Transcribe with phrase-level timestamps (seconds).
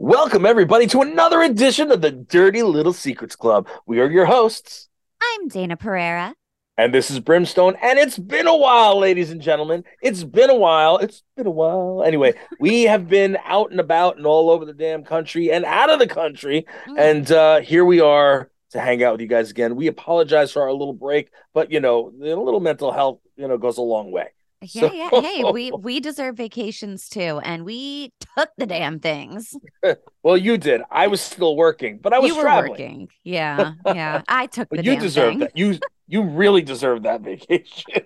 [0.00, 3.66] Welcome, everybody, to another edition of the Dirty Little Secrets Club.
[3.84, 4.88] We are your hosts,
[5.20, 6.34] I'm Dayna Pereira.
[6.76, 7.74] and this is Brimstone.
[7.82, 9.82] And it's been a while, ladies and gentlemen.
[10.00, 10.98] It's been a while.
[10.98, 12.04] It's been a while.
[12.06, 15.90] Anyway, we have been out and about and all over the damn country and out
[15.90, 16.64] of the country.
[16.96, 19.74] And uh, here we are to hang out with you guys again.
[19.74, 23.58] We apologize for our little break, but you know, a little mental health, you know,
[23.58, 24.28] goes a long way.
[24.60, 25.10] Yeah, So- yeah.
[25.20, 29.54] Hey, we we deserve vacations too, and we took the damn things.
[30.24, 30.82] Well, you did.
[30.90, 32.70] I was still working, but I was you were traveling.
[32.72, 33.08] working.
[33.24, 34.22] Yeah, yeah.
[34.28, 35.38] I took the But you deserve thing.
[35.38, 35.56] that.
[35.56, 38.02] You you really deserve that vacation.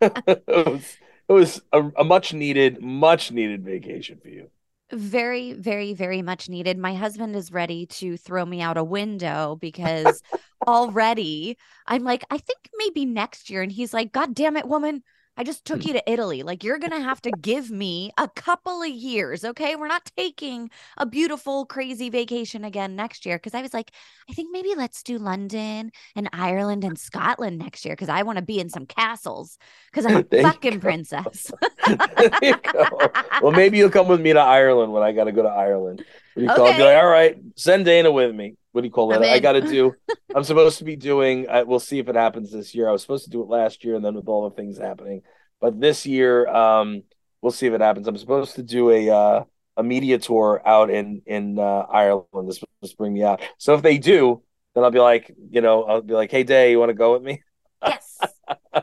[0.00, 0.96] it was
[1.28, 4.50] it was a, a much needed, much needed vacation for you.
[4.92, 6.76] Very, very, very much needed.
[6.76, 10.20] My husband is ready to throw me out a window because
[10.66, 15.02] already I'm like, I think maybe next year, and he's like, God damn it, woman.
[15.40, 15.86] I just took mm.
[15.86, 16.42] you to Italy.
[16.42, 19.42] Like, you're going to have to give me a couple of years.
[19.42, 19.74] Okay.
[19.74, 23.38] We're not taking a beautiful, crazy vacation again next year.
[23.38, 23.90] Cause I was like,
[24.28, 27.96] I think maybe let's do London and Ireland and Scotland next year.
[27.96, 29.56] Cause I want to be in some castles.
[29.94, 31.50] Cause I'm a fucking princess.
[31.86, 33.10] there you go.
[33.40, 36.04] Well, maybe you'll come with me to Ireland when I got to go to Ireland.
[36.36, 36.70] You call?
[36.70, 38.56] Be like, all right, send Dayna with me.
[38.72, 39.22] What do you call it?
[39.22, 39.94] I got to do.
[40.34, 41.48] I'm supposed to be doing.
[41.48, 42.88] I, we'll see if it happens this year.
[42.88, 45.22] I was supposed to do it last year, and then with all the things happening,
[45.60, 47.02] but this year, um,
[47.42, 48.06] we'll see if it happens.
[48.06, 49.44] I'm supposed to do a uh,
[49.76, 52.48] a media tour out in in uh, Ireland.
[52.48, 53.40] This supposed to bring me out.
[53.58, 54.42] So if they do,
[54.74, 57.12] then I'll be like, you know, I'll be like, hey, Day, you want to go
[57.12, 57.42] with me?
[57.84, 58.18] yes.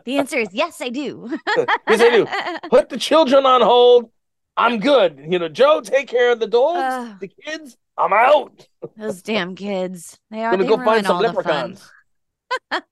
[0.05, 1.29] The answer is yes, I do.
[1.89, 2.27] Yes, I do.
[2.69, 4.11] Put the children on hold.
[4.57, 5.19] I'm good.
[5.29, 7.19] You know, Joe, take care of the dogs, Ugh.
[7.21, 7.77] the kids.
[7.97, 8.67] I'm out.
[8.95, 10.19] Those damn kids.
[10.29, 11.77] They are gonna they go find some all the fun.
[12.71, 12.71] leprechauns.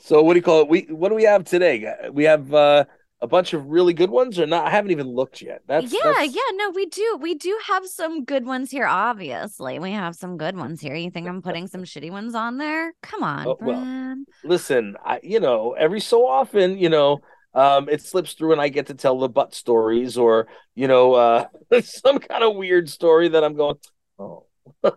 [0.00, 0.68] So what do you call it?
[0.68, 1.94] We what do we have today?
[2.12, 2.84] We have uh,
[3.22, 4.66] a bunch of really good ones, or not?
[4.66, 5.62] I haven't even looked yet.
[5.66, 7.18] That's yeah, that's- yeah, no, we do.
[7.20, 9.78] We do have some good ones here, obviously.
[9.78, 10.94] We have some good ones here.
[10.94, 12.92] You think I'm putting some shitty ones on there?
[13.02, 14.16] Come on, Oh, well.
[14.44, 17.20] Listen, I you know every so often, you know.
[17.54, 21.14] Um, it slips through and I get to tell the butt stories or, you know,
[21.14, 21.46] uh,
[21.82, 23.76] some kind of weird story that I'm going,
[24.18, 24.46] oh,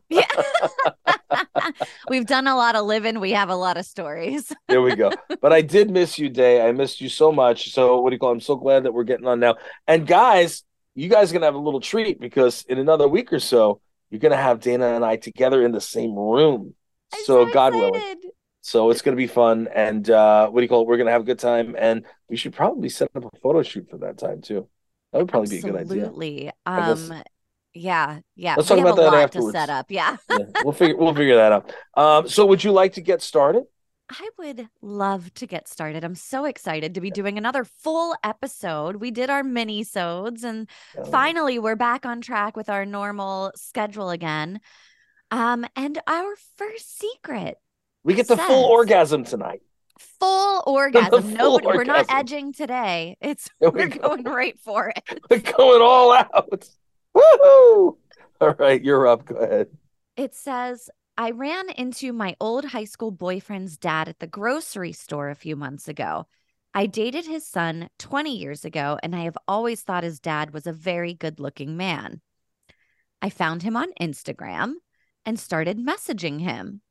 [0.09, 0.25] Yeah.
[2.09, 3.19] We've done a lot of living.
[3.19, 4.51] We have a lot of stories.
[4.67, 5.11] There we go.
[5.41, 6.65] but I did miss you, Day.
[6.67, 7.71] I missed you so much.
[7.71, 8.29] So what do you call?
[8.29, 8.33] it?
[8.33, 9.55] I'm so glad that we're getting on now.
[9.87, 10.63] And guys,
[10.93, 14.19] you guys are gonna have a little treat because in another week or so, you're
[14.19, 16.73] gonna have Dayna and I together in the same room.
[17.13, 18.15] I'm so God willing.
[18.65, 19.67] So it's gonna be fun.
[19.73, 20.87] And uh, what do you call it?
[20.87, 21.75] We're gonna have a good time.
[21.77, 24.67] And we should probably set up a photo shoot for that time too.
[25.11, 26.05] That would probably be a good idea.
[26.07, 26.51] Absolutely.
[26.65, 27.23] Um,
[27.75, 28.55] yeah, yeah.
[28.55, 29.53] Let's we talk have about a that lot afterwards.
[29.53, 29.91] to set up.
[29.91, 30.17] Yeah.
[30.29, 31.73] Yeah, we'll figure we'll figure that out.
[31.95, 33.65] Um, so would you like to get started?
[34.09, 36.03] I would love to get started.
[36.03, 38.97] I'm so excited to be doing another full episode.
[38.97, 43.51] We did our mini sodes and Um, finally we're back on track with our normal
[43.55, 44.59] schedule again.
[45.31, 47.57] Um, and our first secret,
[48.05, 49.61] we get the full orgasm tonight.
[49.99, 51.21] full orgasm.
[51.23, 53.17] full Nobody, we're not edging today.
[53.19, 54.09] It's There we we're go.
[54.09, 55.19] going right for it.
[55.29, 56.69] We're going all out.
[57.15, 57.97] Woohoo!
[58.41, 59.25] All right, you're up.
[59.25, 59.67] Go ahead.
[60.17, 65.29] It says, I ran into my old high school boyfriend's dad at the grocery store
[65.29, 66.27] a few months ago.
[66.73, 70.67] I dated his son 20 years ago, and I have always thought his dad was
[70.67, 72.19] a very good looking man.
[73.21, 74.73] I found him on Instagram
[75.25, 76.81] and started messaging him.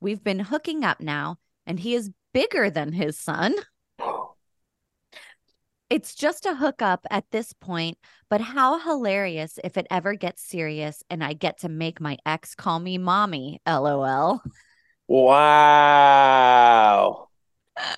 [0.00, 3.54] We've been hooking up now, and he is bigger than his son.
[5.88, 7.96] It's just a hookup at this point,
[8.28, 12.56] but how hilarious if it ever gets serious and I get to make my ex
[12.56, 13.60] call me mommy.
[13.66, 14.42] LOL.
[15.86, 17.28] Wow.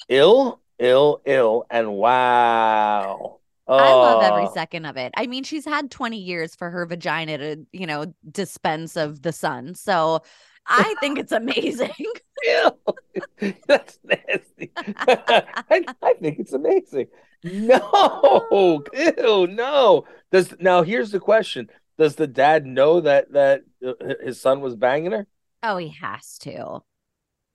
[0.09, 3.41] Ill, ill, ill, and wow.
[3.79, 4.53] I love every Oh.
[4.55, 5.13] second of it.
[5.17, 9.33] I mean, she's had 20 years for her vagina to, you know, dispense of the
[9.33, 9.75] sun.
[9.75, 10.23] So
[10.69, 11.91] I think it's amazing.
[12.45, 12.71] Ew.
[13.67, 14.71] That's nasty.
[14.77, 17.07] I, I think it's amazing.
[17.43, 20.05] No, ew, no.
[20.33, 23.93] Does now here's the question: Does the dad know that that uh,
[24.23, 25.27] his son was banging her?
[25.63, 26.81] oh, he has to.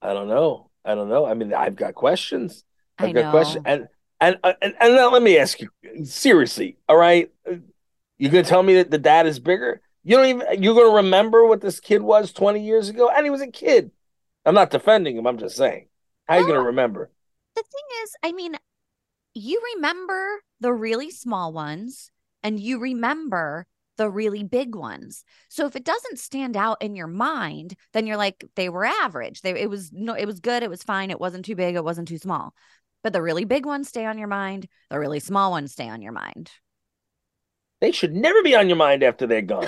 [0.01, 0.69] I don't know.
[0.83, 1.25] I don't know.
[1.25, 2.63] I mean, I've got questions.
[2.97, 3.63] I I've got questions.
[3.65, 3.87] And
[4.19, 5.69] and uh, and, and now let me ask you
[6.05, 6.77] seriously.
[6.87, 7.31] All right,
[8.17, 9.81] you're gonna tell me that the dad is bigger?
[10.03, 13.29] You don't even you're gonna remember what this kid was 20 years ago, and he
[13.29, 13.91] was a kid.
[14.45, 15.25] I'm not defending him.
[15.25, 15.87] I'm just saying.
[16.27, 17.09] How are you gonna remember?
[17.55, 18.57] The thing is, I mean,
[19.33, 22.11] you remember the really small ones
[22.43, 23.65] and you remember
[23.97, 25.23] the really big ones.
[25.49, 29.41] So if it doesn't stand out in your mind, then you're like they were average.
[29.41, 31.83] They it was no it was good, it was fine, it wasn't too big, it
[31.83, 32.53] wasn't too small.
[33.03, 36.01] But the really big ones stay on your mind, the really small ones stay on
[36.01, 36.51] your mind.
[37.83, 39.67] They should never be on your mind after they're gone.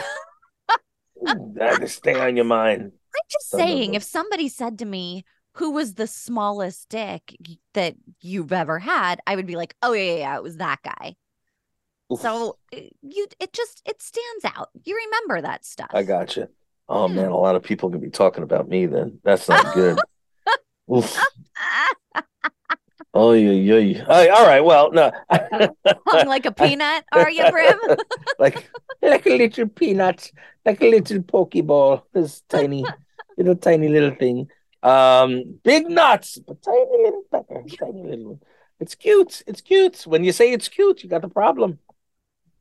[1.28, 2.84] Ooh, that stay on your mind.
[2.84, 5.26] I'm just saying, if somebody said to me,
[5.56, 7.36] who was the smallest dick
[7.74, 10.80] that you've ever had, I would be like, oh, yeah, yeah, yeah, it was that
[10.82, 11.18] guy.
[12.10, 14.70] Oof, So uh, you, it just, it stands out.
[14.86, 15.90] You remember that stuff.
[15.94, 16.48] I got you.
[16.88, 19.20] Oh man, a lot of people can be talking about me then.
[19.26, 20.00] That's not good.
[23.16, 24.06] Oh yeah, yeah.
[24.08, 24.62] All right.
[24.62, 25.12] Well, no.
[26.08, 27.80] Hung like a peanut, are you, Brim?
[28.40, 28.70] like
[29.02, 30.32] like a little peanut,
[30.66, 32.04] like a little pokeball.
[32.14, 32.94] This tiny,
[33.38, 34.50] little tiny little thing.
[34.84, 38.40] Um, big nuts, but tiny little pepper, tiny little one.
[38.80, 39.42] It's cute.
[39.48, 40.04] It's cute.
[40.06, 41.80] When you say it's cute, you got the problem.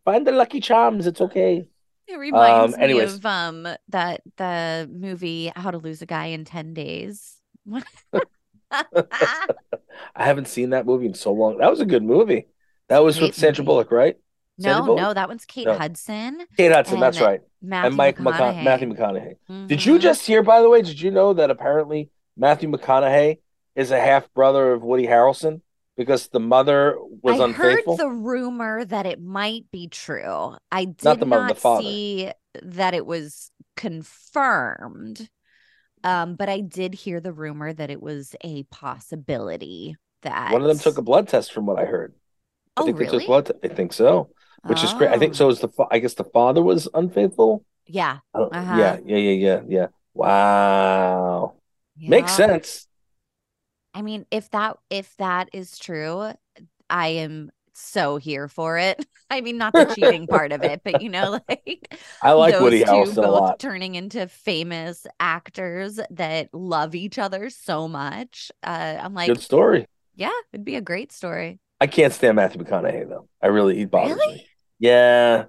[0.05, 1.07] Find the Lucky Charms.
[1.07, 1.69] It's okay.
[2.07, 6.45] It reminds Um, me of um that the movie How to Lose a Guy in
[6.45, 7.39] 10 Days.
[8.71, 11.59] I haven't seen that movie in so long.
[11.59, 12.47] That was a good movie.
[12.89, 13.67] That was with Sandra movie.
[13.67, 14.17] Bullock, right?
[14.61, 15.01] Sandra no, Bullock?
[15.03, 15.77] no, that one's Kate No.
[15.79, 16.47] Hudson.
[16.57, 17.01] Kate Hudson.
[17.01, 17.41] that's right.
[17.63, 18.39] Matthew and Mike McConaughey.
[18.55, 18.65] McConaughey.
[18.65, 19.69] Matthew McConaughey.
[19.69, 20.01] Did you Mhm.
[20.01, 20.83] just hear, by the way?
[20.83, 23.39] Did you know that apparently Matthew McConaughey
[23.75, 25.61] is a half brother of Woody Harrelson
[25.97, 27.95] because the mother was I unfaithful?
[27.95, 30.55] I heard the rumor that it might be true.
[30.71, 32.31] I did Not not, the mother, the see
[32.63, 35.29] that it was confirmed.
[36.05, 40.69] Um, but I did hear the rumor that it was a possibility that One of
[40.69, 42.15] them took a blood test, from what I heard.
[42.79, 43.07] I Oh, think they really?
[43.07, 43.47] took blood.
[43.47, 44.31] T- I think so,
[44.67, 45.11] which is great.
[45.13, 45.37] I think Oh.
[45.37, 45.51] so.
[45.51, 47.65] Is the fa- I guess the father was unfaithful?
[47.87, 48.21] Yeah.
[48.51, 48.97] Uh-huh.
[48.97, 49.89] Yeah, yeah, yeah, yeah, yeah.
[50.15, 51.57] Wow,
[52.07, 52.89] makes sense.
[53.95, 56.33] I mean, if that if that is true,
[56.91, 59.05] I am so here for it.
[59.31, 62.85] I mean, not the cheating part of it, but you know, like I like Woody
[62.85, 63.59] Harrelson a both lot.
[63.59, 68.51] turning into famous actors that love each other so much.
[68.63, 69.87] Uh, I'm like, Good story.
[70.15, 71.59] yeah, it'd be a great story.
[71.81, 73.29] I can't stand Matthew McConaughey though.
[73.43, 74.35] I really he bothers Really?
[74.37, 74.47] me.
[74.79, 75.45] Yeah,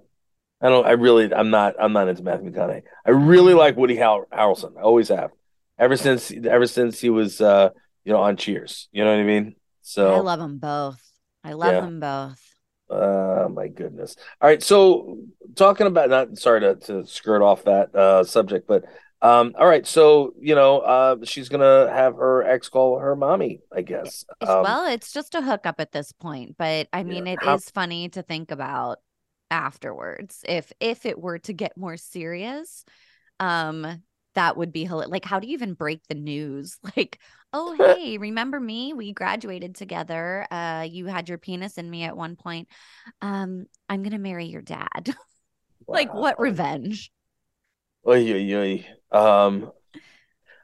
[0.61, 0.85] I don't.
[0.85, 1.33] I really.
[1.33, 1.75] I'm not.
[1.79, 2.81] I'm not into Matthew McConaughey.
[3.05, 4.77] I really like Woody Har- Harrelson.
[4.77, 5.31] I always have.
[5.77, 6.31] Ever since.
[6.31, 7.41] Ever since he was.
[7.41, 7.69] uh
[8.05, 8.87] You know, on Cheers.
[8.91, 9.55] You know what I mean?
[9.81, 10.13] So.
[10.15, 11.01] I love them both.
[11.45, 11.81] I love Yeah.
[11.81, 12.41] them both.
[12.89, 14.15] Uh, my goodness.
[14.41, 14.61] All right.
[14.61, 15.19] So
[15.55, 18.83] talking about not sorry to, to skirt off that uh subject, but
[19.21, 19.87] um, all right.
[19.87, 24.25] So you know, uh, she's gonna have her ex call her mommy, I guess.
[24.41, 27.57] Um, well, it's just a hookup at this point, but I mean, it is How-
[27.57, 28.99] funny to think about
[29.49, 30.43] afterwards.
[30.47, 32.83] If if it were to get more serious,
[33.39, 34.03] um,
[34.35, 36.77] that would be hila- like, how do you even break the news?
[36.95, 37.19] Like,
[37.51, 38.93] oh hey, remember me?
[38.93, 40.45] We graduated together.
[40.51, 42.67] Uh, you had your penis in me at one point.
[43.21, 45.15] Um, I'm gonna marry your dad.
[45.87, 47.11] like, what revenge?
[48.07, 49.17] Oy, oy, oy.
[49.17, 49.71] Um,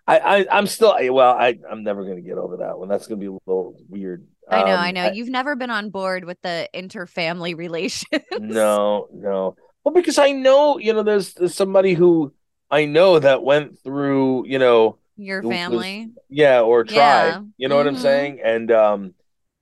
[0.08, 1.34] I, I, I'm still well.
[1.34, 2.88] I, I'm never gonna get over that one.
[2.88, 4.28] That's gonna be a little weird.
[4.50, 5.12] I know, Um, I know.
[5.12, 8.24] You've never been on board with the interfamily relations.
[8.38, 9.56] No, no.
[9.84, 12.34] Well, because I know, you know, there's, there's somebody who
[12.72, 16.10] I know that went through, you know, Your who was- family.
[16.30, 16.96] yeah, or tribe.
[16.98, 17.42] Yeah.
[17.58, 18.02] You know what I'm Mhm.
[18.02, 18.42] saying?
[18.44, 19.14] And um,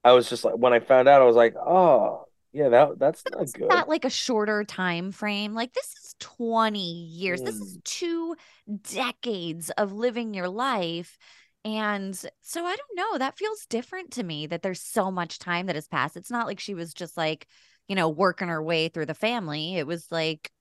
[0.04, 3.24] I was just like, when I found out, I was like, oh, yeah, that that's
[3.30, 3.70] not good.
[3.70, 5.54] That like a shorter time frame?
[5.54, 7.42] Like this is 20 years.
[7.42, 7.84] This is Mm.
[7.84, 8.36] two
[8.82, 11.18] decades of living your life.
[11.66, 13.18] And so I don't know.
[13.18, 16.16] That feels different to me that there's so much time that has passed.
[16.18, 17.48] It's not like she was just like,
[17.88, 19.76] you know, working her way through the family.
[19.76, 20.52] It was like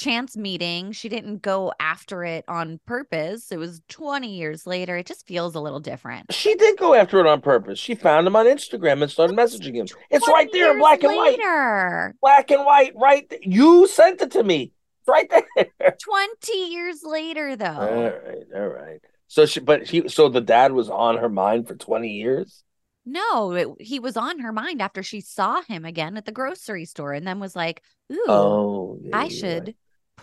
[0.00, 0.92] chance meeting.
[0.92, 3.52] She didn't go after it on purpose.
[3.52, 4.96] It was 20 years later.
[4.96, 6.32] It just feels a little different.
[6.32, 7.78] She did go after it on purpose.
[7.78, 9.86] She found him on Instagram and started messaging him.
[10.10, 11.38] It's right there in black and white.
[11.38, 12.14] later.
[12.20, 13.28] Black and white, right?
[13.28, 14.72] th- You sent it to me.
[15.00, 15.96] It's right there.
[16.02, 17.66] 20 years later, though.
[17.66, 19.00] All right, all right.
[19.28, 22.64] So she, but he, so the dad was on her mind for 20 years.
[23.06, 26.84] No, it, he was on her mind after she saw him again at the grocery
[26.84, 29.76] store and then was like, Ooh, Oh, yeah, I should right.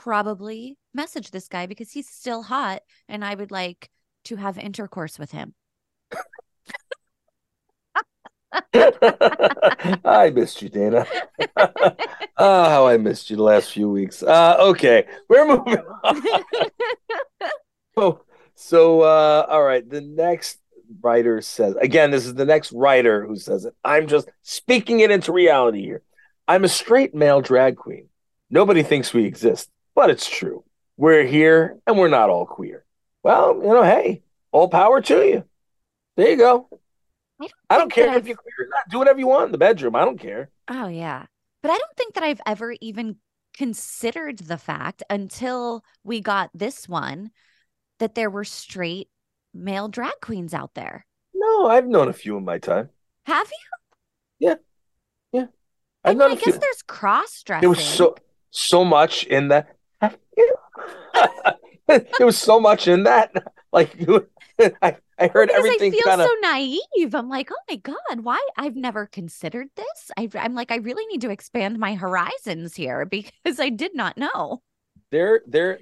[0.03, 3.89] Probably message this guy because he's still hot and I would like
[4.25, 5.53] to have intercourse with him.
[10.05, 11.07] I missed you, Dayna.
[11.57, 11.95] oh,
[12.37, 14.23] how I missed you the last few weeks.
[14.23, 16.21] Uh, okay, we're moving on.
[17.97, 18.21] Oh,
[18.55, 19.87] so uh, all right.
[19.89, 20.59] The next
[21.01, 23.73] writer says again, this is the next writer who says it.
[23.83, 26.03] I'm just speaking it into reality here.
[26.47, 28.07] I'm a straight male drag queen.
[28.49, 30.63] Nobody thinks we exist, but it's true.
[30.95, 32.85] We're here and we're not all queer.
[33.23, 35.43] Well, you know, hey, all power to you.
[36.15, 36.69] There you go.
[37.41, 38.87] I don't, I don't care if I've- you're queer or not.
[38.89, 39.95] Do whatever you want in the bedroom.
[39.95, 40.49] I don't care.
[40.69, 41.25] Oh yeah.
[41.63, 43.17] But I don't think that I've ever even
[43.57, 47.31] considered the fact until we got this one
[47.97, 49.09] that there were straight
[49.53, 51.05] male drag queens out there.
[51.33, 52.89] No, I've known a few in my time.
[53.25, 54.47] Have you?
[54.47, 54.55] Yeah.
[55.31, 55.47] Yeah.
[56.03, 56.51] I've I mean, known I a few.
[56.53, 57.61] guess there's cross dressing.
[57.61, 58.15] There was so
[58.51, 59.76] so much in that.
[61.87, 63.31] there was so much in that.
[63.73, 63.99] Like
[64.81, 66.27] I, I heard because everything I feel kind of.
[66.27, 67.13] so naive.
[67.13, 68.39] I'm like, oh my God, why?
[68.57, 70.09] I've never considered this.
[70.17, 74.17] I, I'm like, I really need to expand my horizons here because I did not
[74.17, 74.61] know.
[75.11, 75.79] there there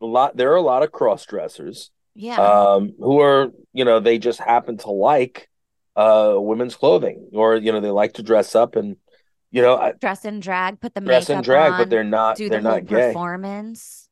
[0.00, 2.40] a lot there are a lot of cross dressers Yeah.
[2.40, 5.48] um who are you know they just happen to like
[5.96, 8.96] uh women's clothing or you know they like to dress up and
[9.54, 12.04] you know I- dress in drag, put the dress makeup in drag on, but they're
[12.04, 14.08] not do they're the not gay performance.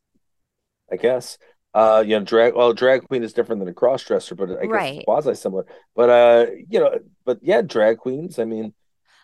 [0.92, 1.38] I guess
[1.74, 4.62] uh you know drag well drag queen is different than a cross dresser but I
[4.62, 4.96] guess Right.
[4.98, 5.64] it's quasi similar
[5.96, 8.74] but uh you know but yeah drag queens I mean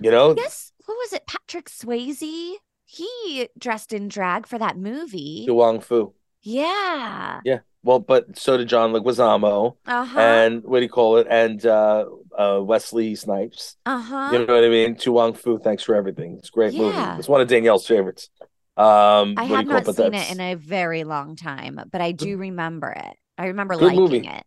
[0.01, 1.27] you know Yes, what was it?
[1.27, 2.55] Patrick Swayze.
[2.87, 5.45] He dressed in drag for that movie.
[5.49, 7.41] Wong Foo Yeah.
[7.45, 10.19] yeah well but so did John Leguizamo Uh-huh.
[10.19, 12.07] and what do you call it and uh
[12.37, 14.31] uh Wesley Snipes uh-huh.
[14.33, 14.97] You know what I mean?
[14.97, 16.37] To Wong Foo, thanks for everything.
[16.39, 16.97] It's a great movie.
[17.19, 18.31] It's one of Danielle's favorites.
[18.77, 22.91] Um, I have not seen it in a very long time, but I do remember
[22.91, 23.17] it.
[23.37, 24.29] I remember Good liking movie.
[24.29, 24.45] it.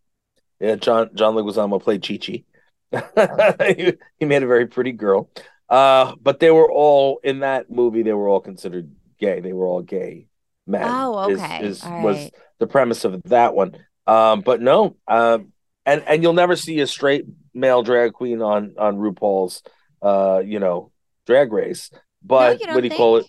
[0.61, 2.43] Yeah, John John Leguizamo played Chi Chi.
[3.75, 5.29] he, he made a very pretty girl.
[5.69, 8.03] Uh, but they were all in that movie.
[8.03, 9.39] They were all considered gay.
[9.39, 10.27] They were all gay
[10.67, 10.83] men.
[10.85, 11.65] Oh, okay.
[11.65, 12.33] Is, All was right.
[12.61, 13.75] The premise of that one.
[14.07, 14.95] Um, but no.
[15.07, 15.51] Um,
[15.85, 19.63] and and you'll never see a straight male drag queen on on RuPaul's,
[20.01, 20.91] uh, you know,
[21.25, 21.89] drag race.
[22.23, 23.25] But you what do you call it?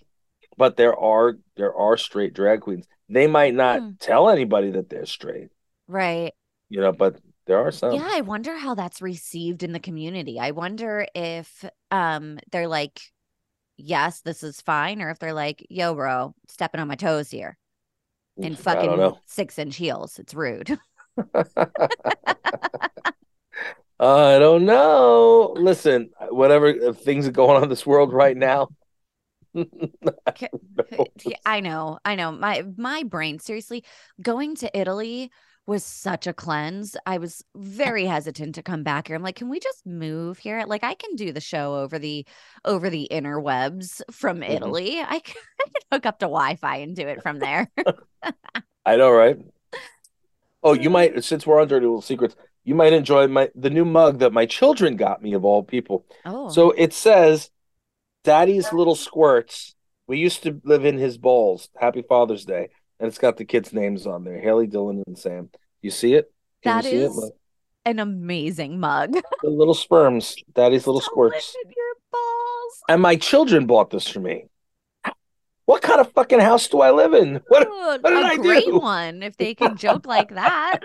[0.59, 2.87] But there are there are straight drag queens.
[3.09, 3.91] They might not Hmm.
[3.99, 5.49] tell anybody that they're straight,
[5.89, 6.35] Right.
[6.69, 7.95] you know, but there are some.
[7.95, 10.39] Yeah, I wonder how that's received in the community.
[10.39, 13.01] I wonder if um they're like,
[13.77, 17.59] yes, this is fine, or if they're like, yo, bro, stepping on my toes here
[18.37, 20.19] in fucking six inch heels.
[20.19, 20.79] It's rude.
[24.01, 25.55] I don't know.
[25.57, 28.69] Listen, whatever uh, things are going on in this world right now.
[31.45, 32.33] I know, I know.
[32.33, 33.85] My my brain, seriously,
[34.21, 35.31] going to Italy
[35.67, 36.97] was such a cleanse.
[37.07, 39.17] I was very hesitant to come back here.
[39.17, 40.65] I'm like, can we just move here?
[40.67, 42.27] Like, I can do the show over the
[42.65, 44.51] over the interwebs from Mhm.
[44.51, 45.01] Italy.
[45.01, 47.71] I can, I can hook up to Wi-Fi and do it from there.
[48.85, 49.39] I know, right?
[50.65, 53.85] Oh, you might since we're on Dirty Little Secrets, you might enjoy my the new
[53.85, 56.07] mug that my children got me of all people.
[56.25, 57.51] oh, So it says
[58.25, 59.75] Daddy's Little Squirts.
[60.07, 61.69] We used to live in his balls.
[61.77, 62.69] Happy Father's Day.
[63.03, 64.39] And it's got the kids' names on there.
[64.41, 65.51] Haley, Dylan, and Sam.
[65.81, 66.33] You see it?
[66.63, 66.93] Can that it?
[66.95, 67.35] is Look,
[67.85, 69.15] an amazing mug.
[69.43, 70.37] The little sperms.
[70.55, 71.53] Daddy's little squirts.
[71.65, 72.83] your balls.
[72.89, 74.45] And my children bought this for me.
[75.65, 77.41] What kind of fucking house do I live in?
[77.49, 78.79] What Oh, what did a I great do?
[78.79, 80.79] one if they can joke like that.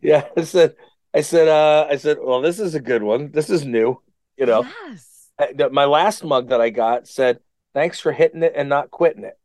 [0.00, 0.74] yeah, I said
[1.14, 3.30] I said uh I said, well, this is a good one.
[3.30, 4.00] This is new.
[4.36, 4.64] You know.
[4.88, 5.30] Yes.
[5.38, 7.38] I- my last mug that I got said,
[7.74, 9.38] "Thanks for hitting it and not quitting it."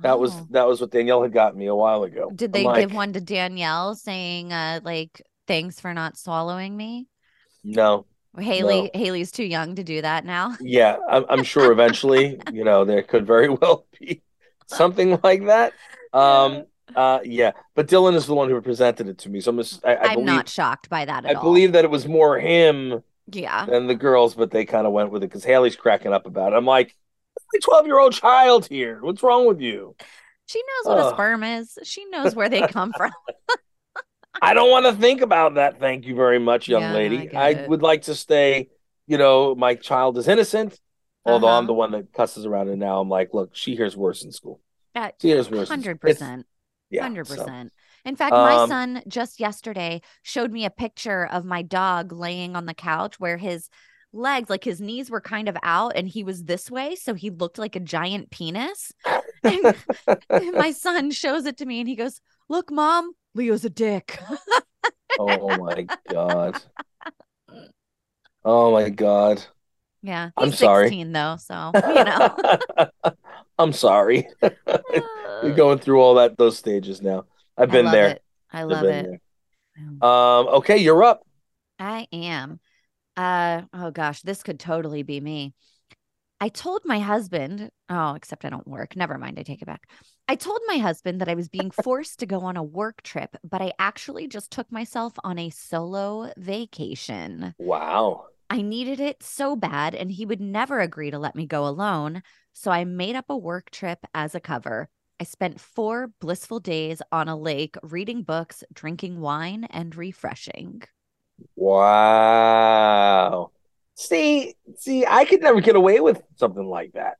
[0.00, 0.46] That was Oh.
[0.50, 2.30] that was what Danielle had got me a while ago.
[2.34, 7.06] Did they like, give one to Danielle saying uh like thanks for not swallowing me?
[7.62, 8.06] No.
[8.36, 10.56] Haley Haley's too young to do that now.
[10.60, 14.22] Yeah, I'm, I'm sure eventually, you know, there could very well be
[14.66, 15.72] something like that.
[16.12, 16.64] Um.
[16.96, 17.20] Uh.
[17.24, 17.52] Yeah.
[17.76, 19.58] But Dylan is the one who presented it to me, so I'm.
[19.58, 21.42] Just, I, not shocked by that I at all.
[21.42, 23.64] believe that it was more him Yeah.
[23.66, 26.52] than the girls, but they kind of went with it because Haley's cracking up about
[26.52, 26.56] it.
[26.56, 26.94] I'm like,
[27.62, 28.98] 12 year old child here.
[29.02, 29.96] What's wrong with you?
[30.46, 31.78] She knows what a sperm is.
[31.84, 33.12] She knows where they come from.
[34.42, 35.78] I don't want to think about that.
[35.80, 37.34] Thank you very much, young Yeah, no, I lady.
[37.34, 38.68] I, would like to stay,
[39.06, 40.78] you know, my child is innocent,
[41.24, 41.66] although I'm Uh-huh.
[41.68, 44.60] the one that cusses around and now I'm like, look, she hears worse in school.
[44.94, 45.68] Uh, She hears worse.
[45.68, 46.10] Hundred school.
[46.10, 46.46] It's- percent.
[46.90, 47.02] Yeah.
[47.02, 47.72] Hundred so- percent.
[48.04, 52.54] In fact, my Um, son just yesterday showed me a picture of my dog laying
[52.54, 53.70] on the couch where his
[54.14, 56.94] legs, like his knees were kind of out and he was this way.
[56.96, 58.92] So he looked like a giant penis.
[59.44, 59.74] And,
[60.30, 64.18] and my son shows it to me and he goes, Look, mom, Leo's a dick.
[65.18, 66.60] oh my God.
[68.44, 69.42] Oh my God.
[70.02, 70.30] yeah.
[70.36, 70.88] I'm He's sorry.
[70.88, 71.36] 16 though.
[71.38, 72.36] So, you know.
[73.58, 74.28] I'm sorry.
[75.42, 77.24] You're going through all that those stages now.
[77.56, 78.08] I've I been love there.
[78.08, 78.22] It.
[78.52, 79.20] I I've love it.
[80.02, 81.24] Um, okay, you're up.
[81.78, 82.60] I am.
[83.16, 85.54] Uh oh gosh, this could totally be me.
[86.40, 88.96] I told my husband, oh, except I don't work.
[88.96, 89.38] Never mind.
[89.38, 89.88] I take it back.
[90.28, 93.36] I told my husband that I was being forced to go on a work trip,
[93.42, 97.54] but I actually just took myself on a solo vacation.
[97.58, 98.26] Wow.
[98.50, 102.22] I needed it so bad, and he would never agree to let me go alone.
[102.52, 104.88] So I made up a work trip as a cover.
[105.18, 110.82] I spent four blissful days on a lake reading books, drinking wine, and refreshing.
[111.56, 113.50] Wow.
[113.96, 117.16] See, see, I could never get away with something like that.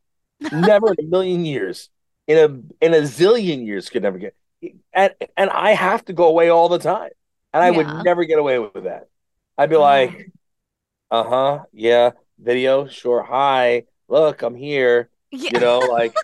[0.51, 1.89] Never in a million years.
[2.27, 2.45] In a
[2.85, 4.35] in a zillion years could never get
[4.95, 7.11] and and I have to go away all the time.
[7.53, 7.77] And I Yeah.
[7.77, 9.09] would never get away with that.
[9.59, 10.33] I'd be like,
[11.11, 13.23] uh-huh, yeah, video, sure.
[13.23, 15.11] Hi, look, I'm here.
[15.31, 15.51] Yeah.
[15.53, 16.15] You know, like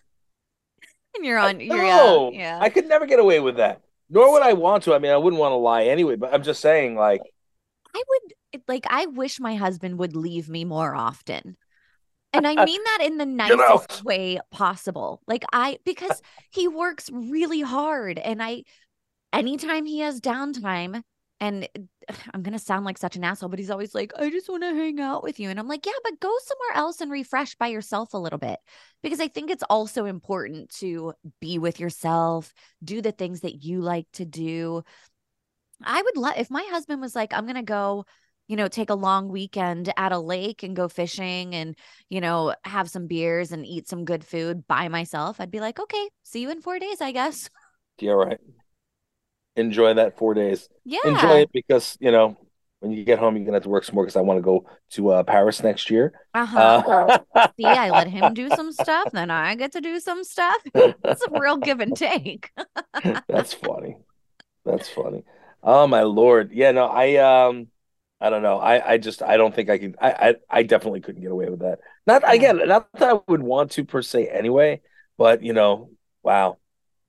[1.17, 2.59] and you're on, you're no, yeah.
[2.61, 3.81] I could never get away with that.
[4.09, 4.95] Nor would I want to.
[4.95, 7.23] I mean, I wouldn't want to lie anyway, but I'm just saying, like,
[7.95, 11.57] I would like I wish my husband would leave me more often.
[12.33, 15.21] And I mean that in the nicest way possible.
[15.27, 16.21] Like I because
[16.51, 18.65] he works really hard and I
[19.33, 21.03] anytime he has downtime
[21.41, 21.69] and
[22.35, 24.63] I'm going to sound like such an asshole but he's always like I just want
[24.63, 27.55] to hang out with you and I'm like yeah but go somewhere else and refresh
[27.57, 28.59] by yourself a little bit
[29.03, 32.53] because I think it's also important to be with yourself,
[32.85, 34.83] do the things that you like to do.
[35.85, 38.05] I would love if my husband was like, I'm gonna go,
[38.49, 41.77] you know, take a long weekend at a lake and go fishing and,
[42.09, 45.41] you know, have some beers and eat some good food by myself.
[45.41, 47.49] I'd be like, okay, see you in four days, I guess.
[48.01, 48.39] yeah, right.
[49.57, 50.69] Enjoy that four days.
[50.85, 50.99] Yeah.
[51.05, 52.37] Enjoy it because, you know,
[52.81, 54.43] when you get home, you're gonna have to work some more because I want to
[54.43, 56.13] go to uh, Paris next year.
[56.35, 57.19] Uh-huh.
[57.35, 60.57] Uh, see, I let him do some stuff, then I get to do some stuff.
[60.75, 62.51] It's a real give and take.
[63.29, 63.97] That's funny.
[64.65, 65.25] That's funny.
[65.63, 66.53] Oh my lord.
[66.53, 67.69] Yeah, no, I um
[68.21, 68.59] I don't know.
[68.59, 71.49] I I just I don't think I can I I, I definitely couldn't get away
[71.49, 71.81] with that.
[72.07, 74.81] Not again, not that I would want to per se anyway,
[75.19, 75.91] but you know,
[76.23, 76.59] wow.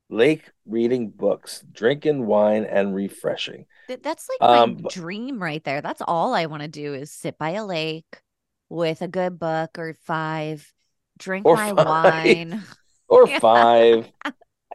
[0.10, 3.66] Lake reading books, drinking wine and refreshing.
[3.88, 5.82] That's like my Um, but- dream right there.
[5.82, 8.22] That's all I want to do is sit by a lake
[8.68, 10.70] with a good book or five,
[11.18, 11.86] drink Or my five.
[11.86, 12.64] wine.
[13.08, 13.40] Or Yeah.
[13.40, 14.10] five.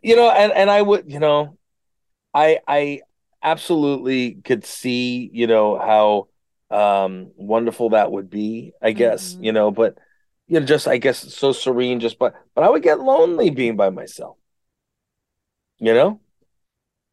[0.03, 1.57] You know, and and I would, you know,
[2.35, 3.01] I I
[3.47, 6.29] absolutely could see, you know, how
[6.77, 9.41] um wonderful that would be, I guess, Mhm.
[9.41, 9.97] you know, but
[10.49, 13.77] you know, just I guess so serene just but but I would get lonely being
[13.77, 14.39] by myself.
[15.79, 16.21] You know?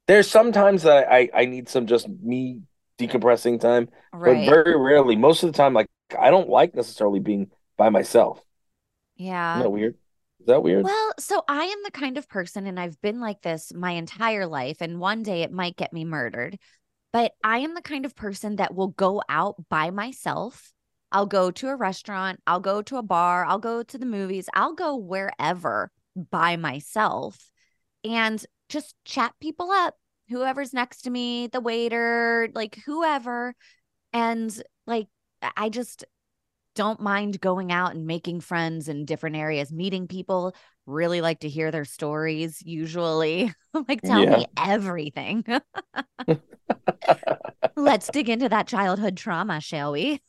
[0.08, 2.62] There's sometimes that I I need some just me
[3.00, 3.90] decompressing time,
[4.24, 4.46] but Right.
[4.46, 5.88] very rarely, most of the time like
[6.20, 8.42] I don't like necessarily being by myself.
[9.16, 9.54] Yeah.
[9.54, 9.98] Isn't that weird?
[10.44, 10.84] Is that weird?
[10.84, 14.46] Well, so I am the kind of person, and I've been like this my entire
[14.46, 16.60] life, and one day it might get me murdered,
[17.14, 20.74] but I am the kind of person that will go out by myself.
[21.14, 24.50] I'll go to a restaurant, I'll go to a bar, I'll go to the movies,
[24.54, 25.92] I'll go wherever
[26.30, 27.38] by myself
[28.04, 29.96] and just chat people up,
[30.28, 33.56] whoever's next to me, the waiter, like whoever.
[34.12, 35.08] And like,
[35.56, 36.04] I- just
[36.76, 40.56] don't mind going out and making friends in different areas, meeting people,
[40.86, 43.54] really like to hear their stories usually.
[43.88, 44.26] like tell Yeah.
[44.26, 45.44] me everything.
[47.76, 50.22] Let's dig into that childhood trauma, shall we?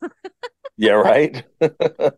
[0.77, 1.45] Yeah, right.
[1.61, 2.11] uh,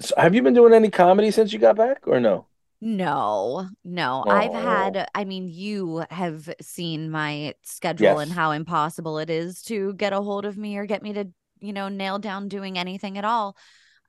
[0.00, 2.46] so have you been doing any comedy since you got back, or no?
[2.80, 4.26] No, no.
[4.28, 4.54] I've Oh.
[4.54, 10.12] had, I mean, you have seen my schedule and how impossible it is to get
[10.12, 11.24] a hold of me or get me to,
[11.64, 13.56] you know, nail down doing anything at all.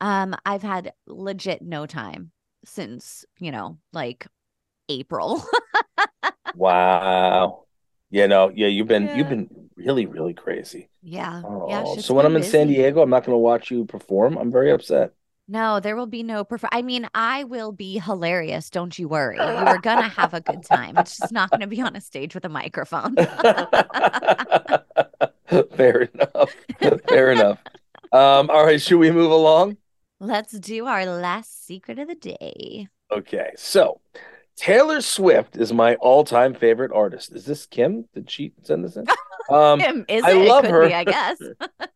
[0.01, 2.31] Um, I've had legit no time
[2.65, 4.27] since, you know, like
[4.89, 5.43] April.
[6.55, 7.65] Wow.
[8.11, 10.89] Yeah, no, yeah, you've been you've been really, really crazy.
[11.01, 11.43] Yeah.
[11.43, 12.01] Oh, Yeah.
[12.01, 12.67] so when I'm in San.
[12.67, 14.37] Diego, I'm not going to watch you perform.
[14.37, 15.11] I'm very upset.
[15.47, 16.67] No, there will be no prefer.
[16.71, 18.69] I mean, I will be hilarious.
[18.71, 19.37] Don't you worry.
[19.37, 20.97] You are gonna have a good time.
[20.97, 23.15] It's just not gonna be on a stage with a microphone.
[25.75, 26.53] Fair enough.
[27.07, 27.59] Fair enough.
[28.11, 29.77] Um, all right, should we move along?
[30.19, 32.87] Let's do our last secret of the day.
[33.11, 34.01] Okay, so
[34.55, 37.33] Taylor Swift is my all-time favorite artist.
[37.35, 38.05] Is this Kim?
[38.13, 39.05] Did she send this in?
[39.47, 40.37] Um, Kim, is I it?
[40.37, 40.87] It love could her.
[40.87, 41.39] be, I guess.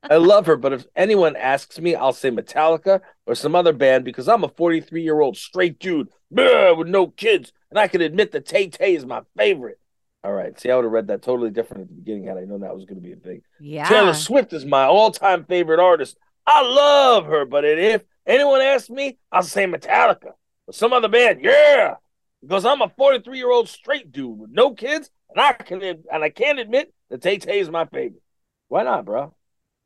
[0.07, 4.05] I love her, but if anyone asks me, I'll say Metallica or some other band
[4.05, 8.01] because I'm a 43 year old straight dude bleh, with no kids, and I can
[8.01, 9.79] admit that Tay Tay is my favorite.
[10.23, 12.41] All right, see, I would have read that totally different at the beginning had I
[12.41, 13.41] known that was going to be a thing.
[13.59, 13.87] Yeah.
[13.87, 16.17] Taylor Swift is my all time favorite artist.
[16.45, 20.31] I love her, but if anyone asks me, I'll say Metallica
[20.67, 21.39] or some other band.
[21.41, 21.95] Yeah,
[22.41, 26.23] because I'm a 43 year old straight dude with no kids, and I can and
[26.23, 28.21] I can't admit that Tay Tay is my favorite.
[28.67, 29.33] Why not, bro?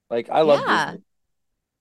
[0.09, 0.85] Like I love Yeah.
[0.85, 1.03] Disney.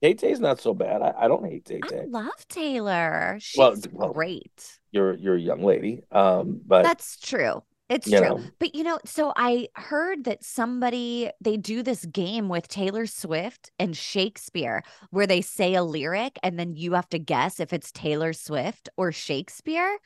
[0.01, 1.01] Tay Tay's not so bad.
[1.01, 2.01] I, I don't hate Tay Tay.
[2.01, 3.37] I love Taylor.
[3.39, 4.79] She's Well, well, great.
[4.91, 6.01] You're you're a young lady.
[6.11, 7.63] Um, but That's true.
[7.89, 8.21] It's you true.
[8.21, 13.05] know, But you know, so I heard that somebody they do this game with Taylor
[13.05, 17.73] Swift and Shakespeare where they say a lyric and then you have to guess if
[17.73, 19.97] it's Taylor Swift or Shakespeare.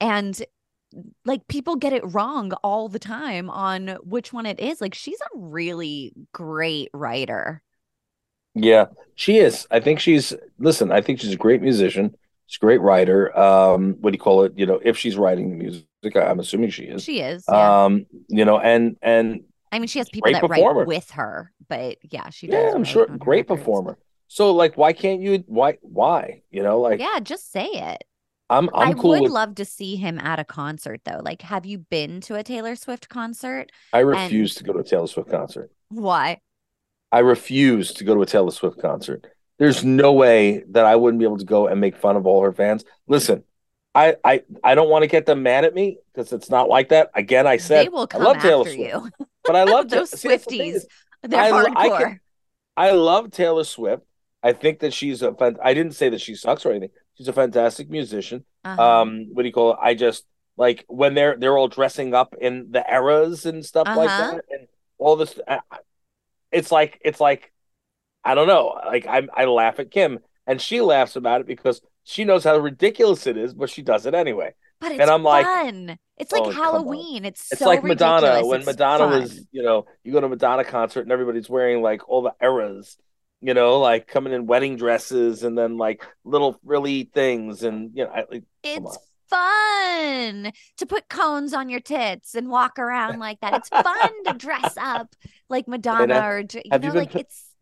[0.00, 0.40] And
[1.24, 4.80] like people get it wrong all the time on which one it is.
[4.80, 7.62] Like she's a really great writer.
[8.54, 9.66] yeah, she is.
[9.70, 12.16] I think she's listen, I think she's a great musician.
[12.46, 13.36] She's a great writer.
[13.36, 14.52] Um, what do you call it?
[14.56, 15.84] You know, if she's writing the music,
[16.16, 17.02] I'm assuming she is.
[17.02, 17.44] She is.
[17.48, 17.84] Yeah.
[17.84, 20.80] Um, you know, and and I mean, she has people that performer.
[20.80, 22.70] write with her, but yeah, she does.
[22.70, 23.60] yeah, I'm sure great records.
[23.60, 23.98] performer.
[24.28, 26.42] So like why can't you why why?
[26.50, 28.04] You know, like Yeah, just say it.
[28.50, 31.20] I'm I'm I cool would with love to see him at a concert though.
[31.22, 33.70] Like, have you been to a Taylor Swift concert?
[33.92, 35.70] I refuse to go to a Taylor Swift concert.
[35.88, 36.40] Why?
[37.10, 39.26] I refuse to go to a Taylor Swift concert.
[39.58, 42.42] There's no way that I wouldn't be able to go and make fun of all
[42.42, 42.84] her fans.
[43.06, 43.44] Listen,
[43.94, 46.88] I I, I don't want to get them mad at me because it's not like
[46.88, 47.10] that.
[47.14, 49.26] Again, I said they will I come love Taylor after Swift, you.
[49.44, 50.84] but I love Those Ta- see, that's the Swifties,
[51.22, 51.98] they're I lo- I hardcore.
[51.98, 52.20] can-
[52.76, 54.02] I love Taylor Swift.
[54.42, 56.90] I think that she's a I didn't say that she sucks or anything.
[57.16, 58.44] She's a fantastic musician.
[58.64, 59.00] Uh-huh.
[59.02, 59.78] Um, what do you call it?
[59.80, 60.24] I just
[60.56, 64.32] like when they're they're all dressing up in the eras and stuff like Uh-huh.
[64.32, 64.66] that, and
[64.98, 65.38] all this.
[65.46, 65.78] I- I-
[66.50, 67.52] It's like it's like
[68.24, 68.78] I don't know.
[68.84, 72.56] Like I I laugh at Kim, and she laughs about it because she knows how
[72.58, 74.54] ridiculous it is, but she does it anyway.
[74.80, 75.98] but it's and I'm like, fun.
[76.16, 76.50] It's like oh.
[76.50, 77.24] Halloween.
[77.24, 79.22] It's It's so like Madonna when It's Madonna fun.
[79.22, 82.34] was, you know, you go to a Madonna concert and everybody's wearing like all the
[82.40, 82.96] eras,
[83.40, 88.04] you know, like coming in wedding dresses and then like little frilly things and you
[88.04, 93.40] know, I, like, It's fun to put cones on your tits and walk around like
[93.40, 93.54] that.
[93.54, 95.14] It's fun to dress up
[95.48, 97.53] like Madonna or you know, you like it's.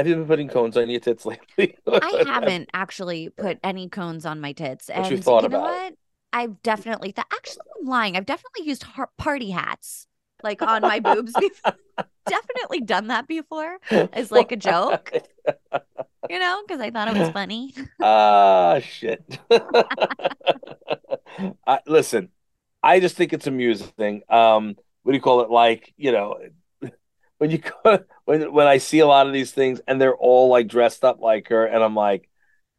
[0.00, 1.76] Have you been putting cones on your tits lately?
[2.00, 5.68] I haven't actually put any cones on my tits, and you thought you know about
[5.76, 5.84] it?
[5.86, 5.94] what?
[6.32, 8.16] I've definitely th- actually I'm lying.
[8.16, 10.06] I've definitely used har- party hats
[10.42, 11.34] like on my boobs.
[11.34, 11.74] before.
[12.26, 13.78] definitely done that before
[14.12, 15.14] as like a joke,
[16.28, 17.74] you know, because I thought it was funny.
[18.00, 19.38] Ah, shit.
[21.66, 22.30] I, listen,
[22.82, 24.22] I just think it's amusing.
[24.28, 25.50] Um, what do you call it?
[25.50, 26.38] Like, you know,
[27.40, 30.50] when you go, when when I see a lot of these things and they're all
[30.50, 32.30] like dressed up like her, and I'm like,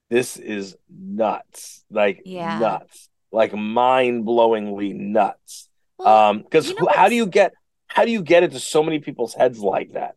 [0.10, 2.80] this is nuts, like Yeah.
[2.90, 5.70] nuts, like mind blowingly nuts.
[5.98, 7.54] Well, Um, because you know how do you get
[7.88, 10.16] how do you get into so many people's heads like that?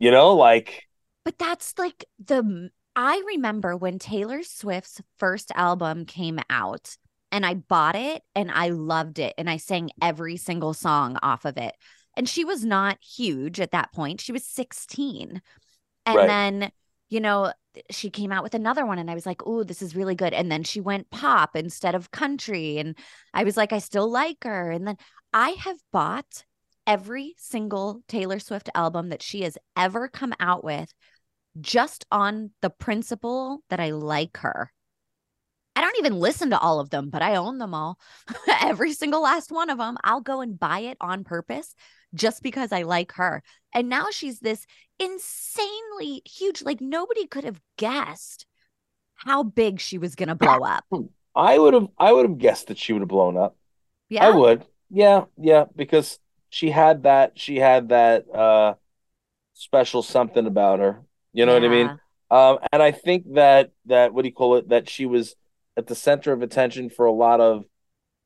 [0.00, 0.84] You know, like
[1.24, 6.96] But that's like the I remember when Taylor Swift's first album came out
[7.30, 11.44] and I bought it and I loved it and I sang every single song off
[11.44, 11.74] of it.
[12.16, 14.20] And she was not huge at that point.
[14.20, 15.42] She was 16.
[16.06, 16.28] And Right.
[16.28, 16.72] then,
[17.08, 17.52] you know,
[17.90, 20.32] she came out with another one and I was like, "Oh, this is really good."
[20.32, 22.96] And then she went pop instead of country and
[23.34, 24.96] I was like, "I still like her." And then
[25.32, 26.44] I have bought
[26.86, 30.94] every single Taylor Swift album that she has ever come out with
[31.60, 34.72] just on the principle that I like her.
[35.74, 37.98] I don't even listen to all of them, but I own them all.
[38.62, 39.98] Every single last one of them.
[40.02, 41.74] I'll go and buy it on purpose
[42.16, 43.42] just because I like her.
[43.74, 44.66] And now she's this
[44.98, 48.46] insanely huge, like nobody could have guessed
[49.14, 50.84] how big she was going to blow up.
[51.36, 53.56] I would have I would have guessed that she would have blown up.
[54.08, 54.26] Yeah.
[54.26, 54.64] I would.
[54.88, 58.74] Yeah, yeah, because she had that she had that uh
[59.52, 61.02] special something about her.
[61.34, 61.98] You know what I mean?
[62.30, 62.50] Yeah.
[62.50, 65.36] Um and I think that that what do you call it that she was
[65.76, 67.64] at the center of attention for a lot of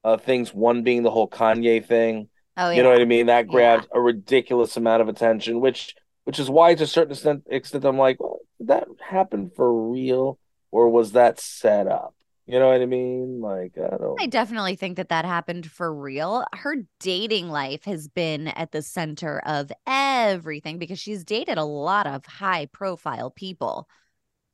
[0.04, 2.28] uh things one being the whole Kanye thing.
[2.60, 2.76] Oh, yeah.
[2.76, 3.26] You know what I mean?
[3.26, 3.52] That Yeah.
[3.52, 7.84] grabbed a ridiculous amount of attention, which which is why to a certain extent, extent
[7.84, 10.38] I'm like, well, did that happen for real
[10.70, 12.14] or was that set up?
[12.46, 13.40] You know what I mean?
[13.40, 16.44] Like I don't I definitely think that that happened for real.
[16.52, 22.06] Her dating life has been at the center of everything because she's dated a lot
[22.06, 23.88] of high profile people.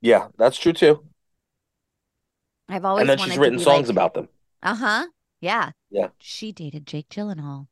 [0.00, 1.04] Yeah, that's true too.
[2.68, 4.28] I've always and then wanted she's written songs like, about them.
[4.62, 5.06] Uh huh.
[5.40, 5.72] Yeah.
[5.90, 6.08] Yeah.
[6.18, 7.66] She dated Jake Gyllenhaal.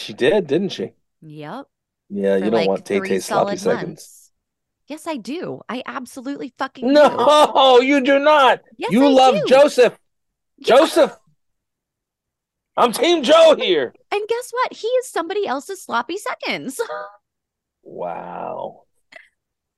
[0.00, 0.92] She did, didn't she?
[1.20, 1.66] Yep.
[2.08, 4.32] Yeah, for you don't like want Tay Tay sloppy solid seconds.
[4.86, 5.60] Yes, I do.
[5.68, 6.92] I absolutely fucking do.
[6.94, 8.60] No, you do not.
[8.78, 9.44] Yes, you I love do.
[9.46, 9.98] Joseph.
[10.56, 10.76] Yeah.
[10.76, 11.16] Joseph.
[12.76, 13.94] I'm Team Joe here.
[14.10, 14.72] And guess what?
[14.72, 16.80] He is somebody else's sloppy seconds.
[17.82, 18.82] Wow.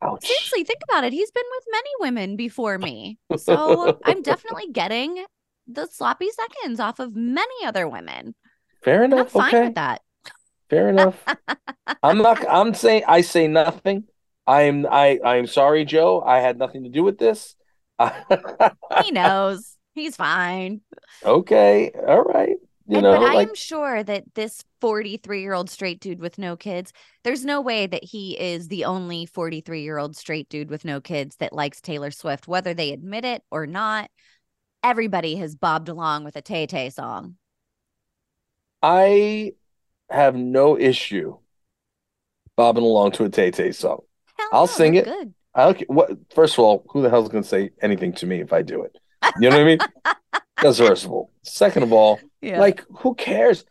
[0.03, 0.27] Ouch.
[0.27, 1.13] Seriously, think about it.
[1.13, 3.19] He's been with many women before me.
[3.39, 5.25] So I'm definitely getting
[5.69, 8.35] the sloppy seconds off of many other women.
[8.83, 9.31] Fair And I'm enough.
[9.31, 9.65] fine okay.
[9.67, 10.03] with that.
[10.73, 11.23] Fair enough.
[12.03, 14.05] I'm not I'm saying I say nothing.
[14.47, 16.23] I'm I I'm sorry, Joe.
[16.23, 17.55] I had nothing to do with this.
[19.05, 19.77] he knows.
[19.95, 20.81] He's fine.
[21.23, 21.91] Okay.
[22.09, 22.57] All right.
[22.89, 26.21] You And- know, but I like am sure that this 43 year old straight dude
[26.21, 30.49] with no kids, there's no way that he is the only 43 year old straight
[30.49, 34.11] dude with no kids that likes Taylor Swift, whether they admit it or not.
[34.83, 37.37] Everybody has bobbed along with a Tay Tay song.
[38.83, 39.53] I
[40.13, 41.37] have no issue
[42.57, 44.01] bobbing along to a Tay Tay song.
[44.39, 45.05] Hell I'll no, sing it.
[45.05, 45.35] Good.
[45.55, 48.41] I don't care what first of all, who the hell's gonna say anything to me
[48.41, 48.97] if I do it?
[49.41, 49.79] You know what I mean?
[50.63, 51.31] That's first of all.
[51.43, 52.61] Second of all, Yeah.
[52.61, 53.65] like who cares?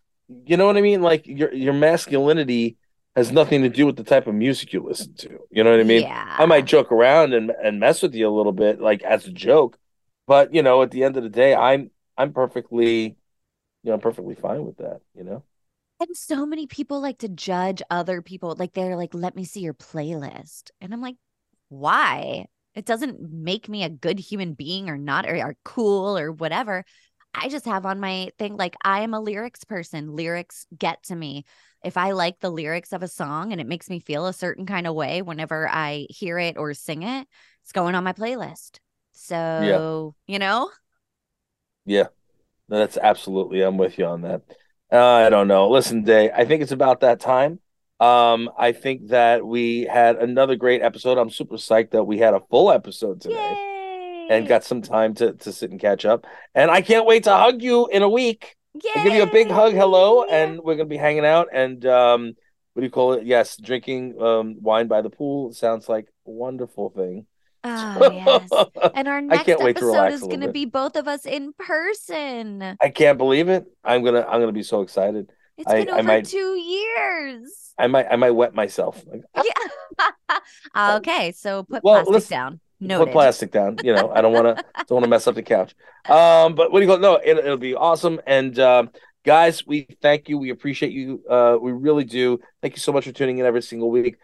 [0.46, 1.02] You know what I mean?
[1.02, 2.78] Like your your masculinity
[3.16, 5.40] has nothing to do with the type of music you listen to.
[5.52, 6.04] You know what I mean?
[6.04, 6.36] yeah.
[6.40, 9.32] I might joke around and and mess with you a little bit, like as a
[9.32, 9.78] joke,
[10.28, 13.16] but you know, at the end of the day, I'm I'm perfectly, you
[13.84, 15.02] know, I'm perfectly fine with that.
[15.16, 15.44] You know,
[16.02, 18.56] And so many people like to judge other people.
[18.58, 20.72] Like they're like, let me see your playlist.
[20.82, 21.18] And I'm like,
[21.70, 22.48] why?
[22.76, 26.86] It doesn't make me a good human being or not, or, or cool or whatever.
[27.34, 30.16] I just have on my thing, like, I am a lyrics person.
[30.16, 31.46] Lyrics get to me.
[31.84, 34.66] If I like the lyrics of a song and it makes me feel a certain
[34.66, 37.28] kind of way whenever I hear it or sing it,
[37.64, 38.80] it's going on my playlist.
[39.14, 40.72] So, you know,
[41.86, 42.08] yeah,
[42.70, 43.62] No, that's absolutely.
[43.62, 44.44] I'm with you on that.
[44.92, 45.70] Uh, I don't know.
[45.70, 47.60] Listen, Day, I think it's about that time.
[48.00, 51.18] Um, I think that we had another great episode.
[51.18, 53.36] I'm super psyched that we had a full episode today.
[53.36, 54.28] yay.
[54.32, 56.26] and got some time to to sit and catch up.
[56.56, 58.56] And I can't wait to hug you in a week.
[58.96, 60.32] I'll give you a big hug, hello, Yay.
[60.44, 62.34] and we're gonna be hanging out and um
[62.74, 63.26] what do you call it?
[63.26, 67.28] Yes, drinking um wine by the pool sounds like a wonderful thing.
[67.64, 68.50] Oh, yes.
[68.96, 72.78] And our I next to episode is going to be both of us in person.
[72.82, 73.66] I can't believe it.
[73.84, 75.32] I'm gonna I'm gonna be so excited.
[75.58, 77.74] It's I- been I over might- two years.
[77.78, 79.04] I might I might wet myself.
[79.36, 80.38] Yeah.
[80.98, 82.60] okay, so put Well, plastic down.
[82.80, 83.04] No.
[83.06, 83.78] put plastic down.
[83.84, 85.76] You know, I don't want to don't want to mess up the couch.
[86.10, 87.02] Um, but what do you call it?
[87.02, 88.20] No, it, it'll be awesome.
[88.26, 88.90] And um,
[89.24, 90.38] guys, we thank you.
[90.40, 91.24] We appreciate you.
[91.30, 92.40] Uh, we really do.
[92.62, 94.18] Thank you so much for tuning in every single week.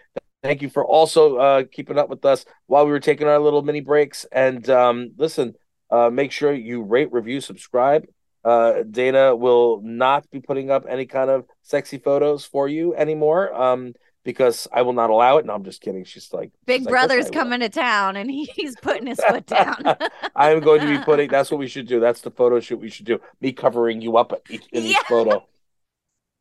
[0.48, 3.64] Thank you for also uh, keeping up with us while we were taking our little
[3.64, 4.26] mini breaks.
[4.32, 5.56] And um, listen,
[5.92, 8.06] uh, make sure you rate, review, subscribe.
[8.46, 13.54] Uh, Dayna will not be putting up any kind of sexy photos for you anymore.
[13.54, 15.46] Um, because I will not allow it.
[15.46, 16.06] No, I'm just kidding.
[16.06, 19.20] She's like, Big she's like, "Yes, Brother's will." coming to town and he's putting his
[19.20, 19.84] foot down.
[20.36, 21.30] I'm going to be putting.
[21.32, 22.00] That's what we should do.
[22.00, 23.20] That's the photo shoot we should do.
[23.42, 25.46] Me covering you up each, in each photo.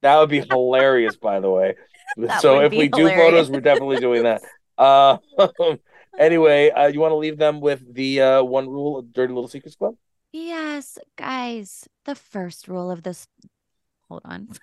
[0.03, 1.75] That would be hilarious, by the way.
[2.19, 4.41] That so if we do photos, we're definitely doing that.
[4.79, 5.19] Uh,
[6.19, 9.49] anyway, uh, you want to leave them with the uh, one rule of Dirty Little
[9.49, 9.97] Secrets Club?
[10.33, 13.27] yes, guys, the first rule of this.
[14.09, 14.49] Hold on.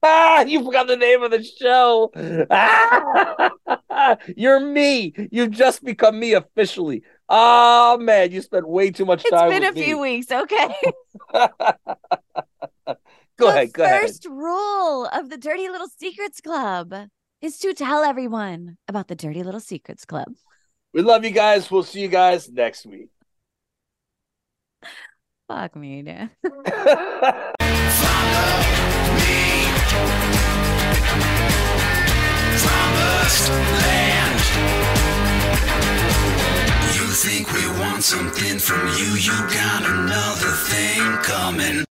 [0.00, 2.12] Ah, you forgot the name of the show.
[2.50, 5.12] Ah, you're me.
[5.32, 7.02] You've just become me officially.
[7.28, 9.50] Oh man, you spent way too much time.
[9.50, 9.82] It's been a me.
[9.82, 10.30] few weeks.
[10.30, 10.68] Okay.
[13.38, 13.72] Go the ahead.
[13.72, 14.02] Go ahead.
[14.02, 16.94] first rule of the Dirty Little Secrets Club
[17.40, 20.34] is to tell everyone about the Dirty Little Secrets Club.
[20.92, 21.70] We love you guys.
[21.70, 23.08] We'll see you guys next week.
[25.48, 26.30] Fuck me, dude.
[32.60, 34.40] promised land.
[36.94, 39.10] You think we want something from you?
[39.16, 41.87] You got another thing coming.